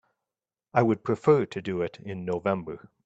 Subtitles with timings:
[0.73, 2.89] I would prefer to do it in November.